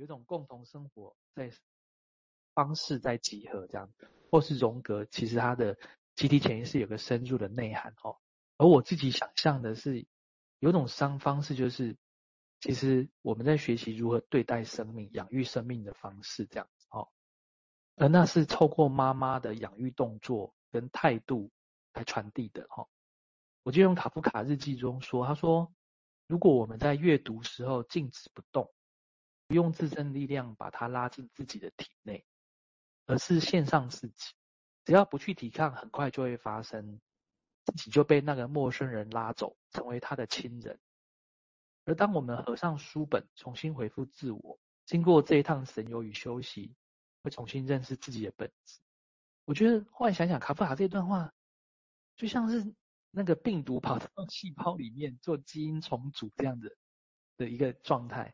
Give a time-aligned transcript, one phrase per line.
[0.00, 1.52] 有种共同生活在
[2.54, 3.92] 方式在集合这样，
[4.30, 5.78] 或是荣格，其实他的
[6.16, 8.16] 集体潜意识有个深入的内涵哦。
[8.56, 10.06] 而我自己想象的是，
[10.58, 11.98] 有种商方式就是，
[12.60, 17.06] 其实我们在学习如何对待生命、养育生命的方式这样子哦。
[17.96, 21.50] 而那是透过妈妈的养育动作跟态度
[21.92, 22.88] 来传递的哦。
[23.64, 25.70] 我就用卡夫卡日记中说，他说，
[26.26, 28.72] 如果我们在阅读时候静止不动，
[29.50, 32.24] 不用自身力量把它拉进自己的体内，
[33.06, 34.32] 而是献上自己，
[34.84, 37.00] 只要不去抵抗，很快就会发生。
[37.64, 40.78] 自己就被那个陌生人拉走，成为他的亲人。
[41.84, 46.76] 而当我们合上书本，重新恢复自我，经过这一趟神游与休息，
[47.24, 48.78] 会重新认识自己的本质。
[49.46, 51.34] 我觉得后来想想，卡夫卡这段话，
[52.14, 52.72] 就像是
[53.10, 56.70] 那个病毒跑到细胞里面做基因重组这样的
[57.36, 58.32] 的一个状态。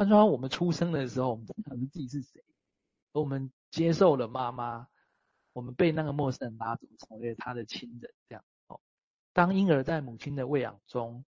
[0.00, 2.42] 换句话说，我们出生的时候，我们不知道自己是谁，
[3.12, 4.88] 而我们接受了妈妈，
[5.52, 8.42] 我们被那个陌生人拉走，成为他的亲人，这样。
[9.34, 11.26] 当婴儿在母亲的喂养中，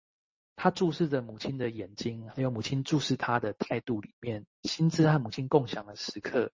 [0.55, 6.51] 他注视着母亲的眼睛，还有母亲注视他的态度里面，心智和母亲共享的时刻，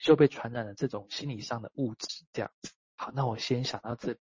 [0.00, 2.24] 就被传染了这种心理上的物质。
[2.32, 4.18] 这样子，好，那我先想到这里。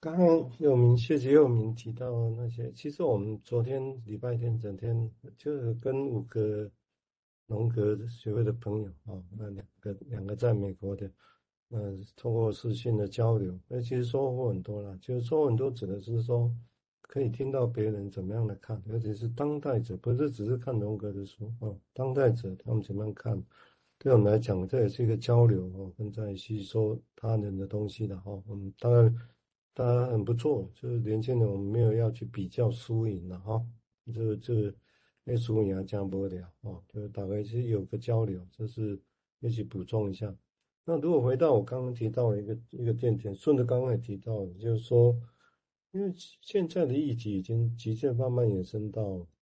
[0.00, 6.70] 刚刚有明谢谢又明提到那些，其实我们昨天礼拜天整天就是跟五个
[7.48, 11.10] 荣格学会的朋友啊，那两个两个在美国的。
[11.70, 14.96] 嗯，通过视讯的交流，那其实收获很多了。
[14.98, 16.50] 就是收获很多，指的是说
[17.02, 21.76] 可以听到别人怎么样来看，尤其是当代者，不是只是看荣格的书哦。
[21.92, 23.42] 当代者他们怎么样看，
[23.98, 28.42] 对我们来讲，这也是一个交流哦，跟在吸收他人的东西的哈。
[28.48, 29.14] 嗯，当然，
[29.78, 30.68] 当然很不错。
[30.74, 33.64] 就是年轻人，我们没有要去比较输赢的哈。
[34.12, 34.74] 这这，
[35.22, 36.82] 那输赢还讲不了哦。
[36.88, 39.00] 就是大概是有个交流，这是
[39.38, 40.36] 一起补充一下。
[40.84, 45.16] 那如果回到我刚刚提到的一个一个点点，顺着刚刚也提到的，就是说，
[45.92, 49.04] 因为现在的议题已经急剧慢慢延伸到，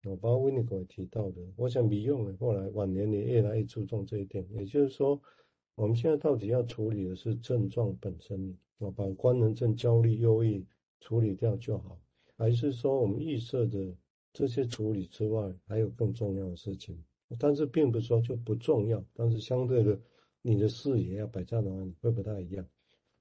[0.05, 5.21] 我包括维尼口也提到的，我想米用后来晚年也越来越注重这一点，也就是说，
[5.75, 10.65] 我们现在到底要处理的是症状本身，我把官能症、焦虑、忧郁
[10.99, 11.99] 处理掉就好，
[12.37, 13.95] 还是说我们预设的
[14.33, 17.03] 这些处理之外，还有更重要的事情？
[17.39, 19.99] 但是并不是说就不重要，但是相对的。
[20.47, 22.63] 你的视野要摆在哪里会不太一样，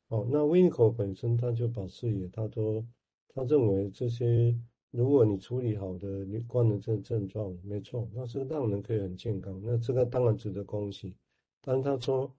[0.09, 2.85] 哦，那维尼口本身他就把视野，他说
[3.29, 4.55] 他认为这些
[4.91, 11.15] 如果你处理好的你官能症症状，没错，那是让人可以很健康，那这个当然值得恭喜。
[11.63, 12.31] 但是他说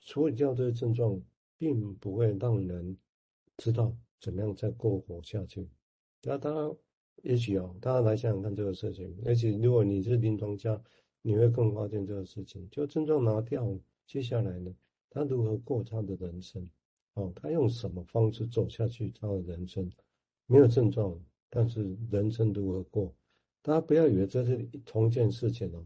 [0.00, 1.20] 处理掉这些症状，
[1.60, 2.96] 并不会让人
[3.58, 5.68] 知道怎么样再过活下去。
[6.22, 6.74] 那当然，
[7.22, 10.82] 也许啊，大家来想想看这个事情，而且如果你是临床家，
[11.20, 13.78] 你会更发现这个事情，就症状拿掉。
[14.06, 14.74] 接下来呢，
[15.10, 16.66] 他如何过他的人生？
[17.12, 19.92] 哦，他用什么方式走下去他的人生？
[20.46, 21.14] 没有症状，
[21.50, 23.14] 但是人生如何过？
[23.60, 24.56] 大家不要以为这是
[24.86, 25.84] 同一件事情哦。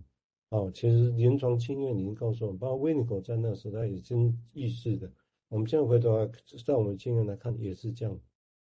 [0.50, 5.10] 哦，其实临床经验已经告诉我们，包括维尼狗在那时代已经意识的。
[5.54, 6.28] 我们现在回头来，
[6.66, 8.18] 在我们经验来看，也是这样。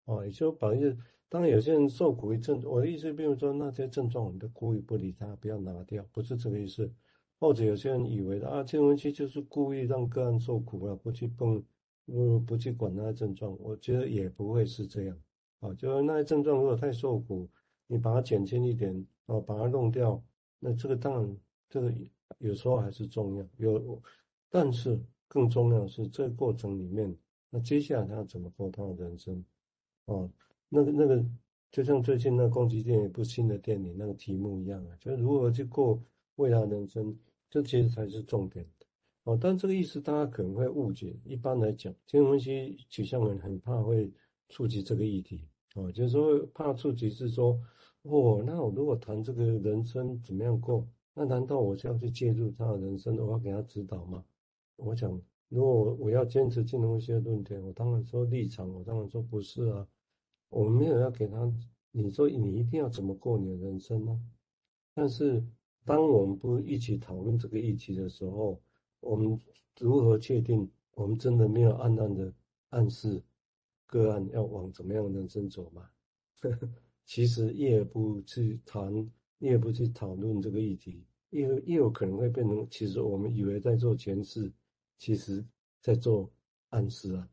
[0.07, 0.97] 啊，也就把一些，
[1.29, 6.93] 当然有些人受苦于症，我的意思，比如说那些症状，我们都故意不理他，不要拿掉，不是这个意思。
[7.39, 11.63] 或者有些人以为啊，这东西就是故意让个案受苦了，不去碰，
[12.07, 15.17] 不不去管那些症状，我觉得也不会是这样
[15.61, 15.73] 啊。
[15.75, 17.49] 就是那些症状如果太受苦，
[17.87, 20.21] 你把它减轻一点啊，把它弄掉，
[20.59, 21.37] 那这个当然
[21.69, 21.95] 这个
[22.39, 23.47] 有时候还是重要。
[23.59, 24.03] 有，
[24.51, 27.17] 但是更重要是这个过程里面，
[27.51, 29.45] 那接下来他要怎么过他的人生
[30.07, 30.29] 啊？
[30.69, 31.25] 那个那个，
[31.71, 36.03] 就像最近那宫崎电影一部新的电影那个题目一样啊，就是如何去过
[36.35, 37.17] 未来人生。
[37.49, 38.67] 这其实才是重点
[39.23, 41.17] 哦，但这个意思大家可能会误解。
[41.25, 44.13] 一般来讲，精神分析取向人很怕会
[44.49, 47.61] 触及这个议题哦，就是说怕触及是说，
[48.03, 54.25] 哦，那我如果谈这个人生怎么样过，那难道我是要去介入他的人生，我要给他指导吗？
[54.77, 55.21] 我想，
[55.51, 59.87] 如果我我要坚持精神分析的论点，我当然说立场，我当然说不是啊，
[60.49, 61.53] 我们没有要给他，
[61.93, 64.19] 你说你一定要怎么过你的人生呢？
[64.95, 65.45] 但是。
[65.83, 68.61] 当我们不一起讨论这个议题的时候，
[69.01, 69.41] 我们
[69.81, 72.33] 如何确定我们真的没有暗暗的
[72.69, 73.21] 暗示
[73.87, 75.91] 个案要往怎么样的人生走吗？
[77.07, 84.53] 其实越不去谈，越不去讨论这个议题，越越有可能会变成，其实我们以为在做诠释，
[85.01, 85.43] 其实
[85.81, 86.31] 在做
[86.69, 87.27] 暗示啊，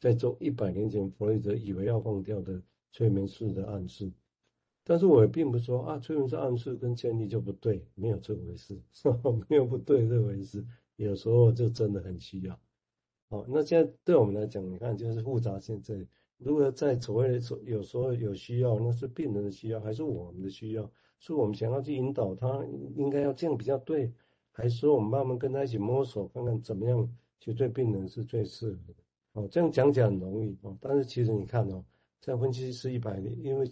[0.00, 2.60] 在做一百年前弗洛伊德以为要放掉的
[2.92, 4.10] 催眠术的暗示。
[4.82, 8.80] 但是我也并不说啊，催眠师暗示跟建立就不对，没有这回事，
[9.48, 10.66] 没有不对这回事。
[10.96, 12.58] 有时候就真的很需要。
[13.28, 16.08] 好，那现在对我们来讲，你看就是复杂性这里。
[16.38, 20.90] 如果在所谓的说，有时候有需要，那是病人的需要，还是我们的需要？
[21.18, 22.64] 是我们想要去引导他，
[22.96, 24.10] 应该要这样比较对，
[24.60, 28.94] 还是说我们慢慢跟他一起摸索，看看怎么样去对病人是最适合的？
[29.32, 31.82] 哦，这样讲起来很容易哦，但是其实你看哦，
[32.20, 33.70] 在分析师一百年，因为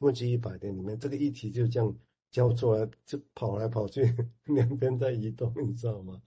[0.00, 1.96] 分析一百年里面，这个议题就这样
[2.30, 4.02] 交错来，就跑来跑去，
[4.46, 6.20] 两边在移动，你知道吗？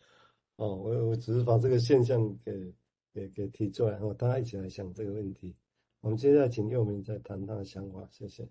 [0.56, 2.74] 哦，我我只是把这个现象给
[3.13, 5.54] 给给提出来，然后大家一起来想这个问题。
[6.01, 8.48] 我们接下来请佑明再谈他的想法，谢谢。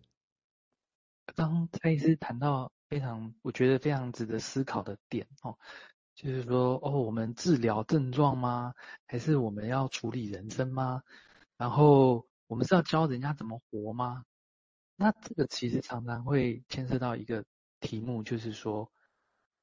[1.34, 5.58] 刚蔡医师谈到非常，我觉得非常值得思考的点哦，
[6.14, 8.74] 就是说哦，我们治疗症状吗？
[9.06, 11.02] 还是我们要处理人生吗？
[11.56, 14.24] 然后我们是要教人家怎么活吗？
[14.96, 17.44] 那这个其实常常会牵涉到一个
[17.80, 18.90] 题目，就是说，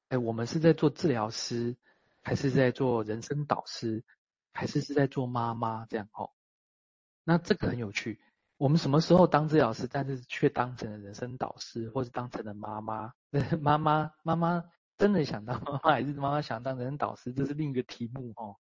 [0.08, 1.76] 哎，我们是在做治疗师，
[2.22, 4.04] 还是在做人生导师，
[4.52, 6.30] 还是是在做妈妈这样哦？
[7.24, 8.20] 那这个很有趣。
[8.58, 13.12] 我们什么时候当治疗师，但是却当成了人生导师，或是当成了妈妈？
[13.60, 14.64] 妈妈妈妈
[14.96, 17.34] 真的想当妈妈，还是妈妈想当人生导师？
[17.34, 18.56] 这是另一个题目哦。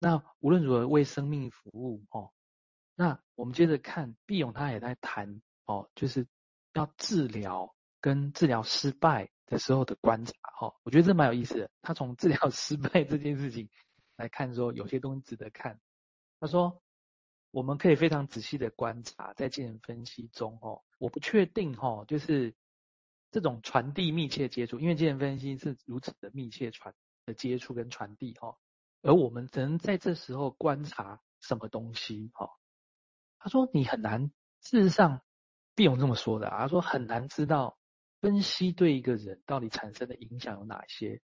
[0.00, 2.32] 那无论如何为生命服务哦。
[2.96, 6.26] 那我们接着看，毕勇他也在谈哦，就是
[6.72, 10.74] 要治疗跟治疗失败的时候的观察哦。
[10.82, 11.70] 我觉得这蛮有意思的。
[11.82, 13.70] 他从治疗失败这件事情
[14.16, 15.78] 来看，说有些东西值得看。
[16.40, 16.82] 他说。
[17.50, 22.54] 我们可以非常仔细的观察，在精神分析中，哦，我不确定，哦，就是
[23.30, 28.56] 这种传递密切接触，因为精神分析是如此的密切传的接触跟传递，哦，
[29.02, 32.50] 而我们只能在这时候观察什么东西，哦，
[33.38, 34.30] 他说你很难，
[34.60, 35.22] 事实上，
[35.74, 37.78] 毕勇这么说的啊，他说很难知道
[38.20, 41.22] 分析对一个人到底产生的影响有哪些，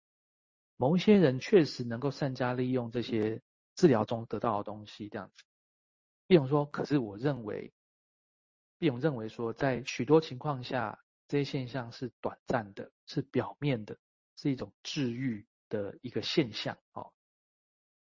[0.77, 3.43] 某一些人确实能够善加利用这些
[3.75, 5.43] 治疗中得到的东西，这样子。
[6.27, 7.73] 毕勇说：“可是我认为，
[8.79, 10.99] 毕勇认为说，在许多情况下，
[11.29, 13.99] 这些现象是短暂的，是表面的，
[14.37, 16.79] 是一种治愈的一个现象。
[16.93, 17.13] 哦，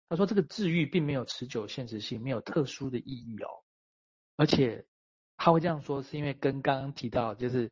[0.07, 3.49] 他说这个治愈并没有持久现实性，没有特殊的意义哦。
[4.37, 4.85] 而且
[5.35, 7.69] 他会这样说，是因为跟刚刚提到，就是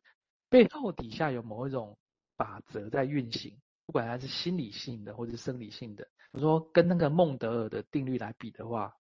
[0.50, 1.96] 背后底下有某一种
[2.36, 6.06] 法则在运行，不管它是心理性的或者是生理性的。
[6.32, 8.94] 我说跟那个孟德尔的定律来比的话。”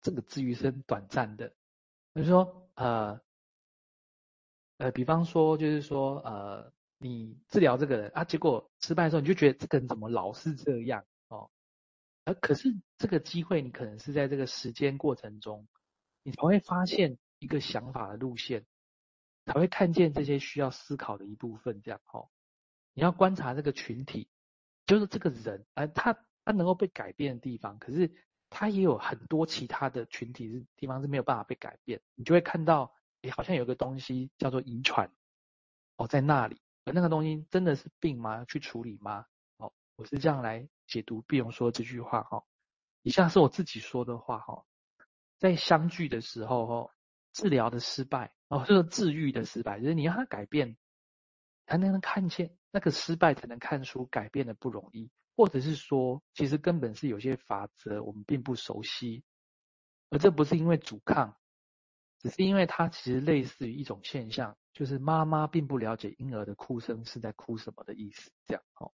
[0.00, 1.54] 这个治愈是很短暂的，
[2.14, 3.20] 就是说，呃，
[4.78, 11.50] 呃，比方说，就是说，呃，你治疗这个人啊，结果失败的时候，你就觉得这个人怎么老是这样哦？
[12.24, 15.66] 而可是这个机会，你可能是在这个时间过程中，
[16.22, 18.64] 你才会发现一个想法的路线，
[19.44, 22.28] 才会看见这些需要思考的一部分，这样哦。
[22.94, 24.28] 你要观察这个群体，
[24.86, 28.12] 就是这个人，呃，他他能够被改变的地方，可是。
[28.58, 35.12] 它也有很多其他的群体是地方是没有办法被改变，你就会看到，诶，好像有个东西叫做遗传，
[35.98, 38.36] 哦，在那里，而那个东西真的是病吗？
[38.36, 39.26] 要去处理吗？
[39.58, 42.42] 哦，我是这样来解读毕勇说这句话哈。
[43.02, 44.64] 以下是我自己说的话哈，
[45.36, 46.94] 在相聚的时候哈，
[47.34, 50.78] 治疗的失败哦，这个治愈的失败，就是你让他改变，
[51.66, 55.10] 才能看见那个失败，才能看出改变的不容易。
[55.36, 59.22] 或者是说，其实根本是有些法则我们并不熟悉，
[60.08, 61.36] 而这不是因为阻抗，
[62.20, 68.30] 只是因为它其实类似于一种现象，就是妈妈并不了解婴儿的哭声是在哭什么的意思。
[68.46, 68.90] 这样哦，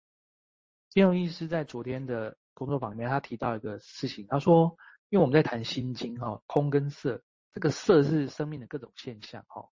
[0.91, 4.77] 金融医师在昨天的工作坊里面，他提到一个事情，他说，
[5.09, 7.23] 因为我们在谈心经哈，空跟色，
[7.55, 9.71] 这个色是生命的各种现象哈。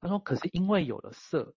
[0.00, 1.56] 他说，可是因为有了色，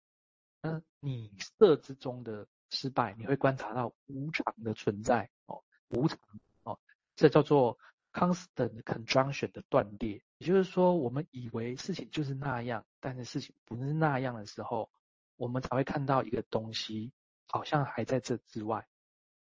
[0.62, 2.48] 那你色之中的。
[2.70, 6.18] 失败，你会观察到无常的存在哦，无常
[6.62, 6.78] 哦，
[7.16, 7.78] 这叫做
[8.12, 10.22] constant conjunction 的断裂。
[10.38, 14.90] 也就是说，我们以为事情就是那样，但是事情不是那样的时候，
[15.36, 17.12] 我们才会看到一个东西
[17.48, 18.86] 好像还在这之外，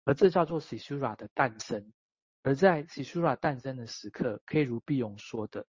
[0.04, 1.92] 而这叫做 s i s u r a 的诞生。
[2.42, 5.66] 而在 s i s u r a 诞生的时刻，可以如毕勇说的，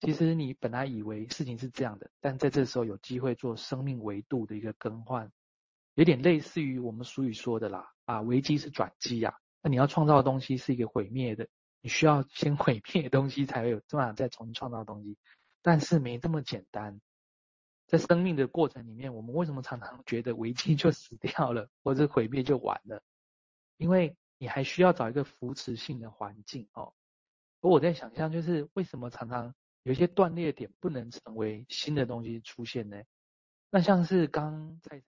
[0.00, 5.32] 其实你本来以为事情是这样的，但在这时候有机会做生命维度的一个更换。
[6.00, 9.38] 有点类似于我们俗语说的啦，啊，危机是转机呀。
[9.60, 11.46] 那你要创造的东西是一个毁灭的，
[11.82, 15.18] 你需要先毁灭的东西才会有办法再重新创造东西。
[15.60, 17.02] 但是没这么简单，
[17.86, 23.02] 在生命的过程里面，我们为什么常常觉得危机就死掉了， 或者毁灭就完了？
[23.76, 26.94] 因为你还需要找一个扶持性的环境哦。
[27.60, 33.02] 而我在想象，就是为什么常常有一些断裂点不能成为新的东西出现呢？
[33.72, 34.98] 那像是刚在